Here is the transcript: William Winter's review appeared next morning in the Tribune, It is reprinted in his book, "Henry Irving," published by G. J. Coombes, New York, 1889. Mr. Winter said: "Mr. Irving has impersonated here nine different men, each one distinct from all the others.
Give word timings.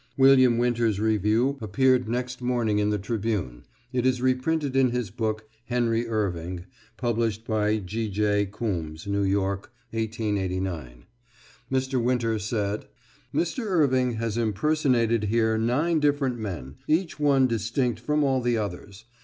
William 0.17 0.57
Winter's 0.57 0.99
review 0.99 1.59
appeared 1.61 2.09
next 2.09 2.41
morning 2.41 2.79
in 2.79 2.89
the 2.89 2.97
Tribune, 2.97 3.65
It 3.93 4.03
is 4.03 4.19
reprinted 4.19 4.75
in 4.75 4.89
his 4.89 5.11
book, 5.11 5.47
"Henry 5.67 6.07
Irving," 6.07 6.65
published 6.97 7.45
by 7.45 7.77
G. 7.77 8.09
J. 8.09 8.47
Coombes, 8.51 9.05
New 9.05 9.21
York, 9.21 9.71
1889. 9.91 11.05
Mr. 11.71 12.01
Winter 12.03 12.39
said: 12.39 12.87
"Mr. 13.31 13.63
Irving 13.67 14.13
has 14.13 14.37
impersonated 14.39 15.25
here 15.25 15.55
nine 15.59 15.99
different 15.99 16.39
men, 16.39 16.77
each 16.87 17.19
one 17.19 17.45
distinct 17.45 17.99
from 17.99 18.23
all 18.23 18.41
the 18.41 18.57
others. 18.57 19.05